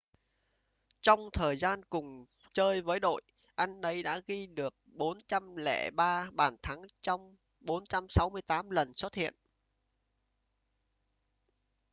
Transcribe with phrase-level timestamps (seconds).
[1.01, 3.21] trong thời gian cùng chơi với đội
[3.55, 9.33] anh ấy đã ghi được 403 bàn thắng trong 468 lần xuất hiện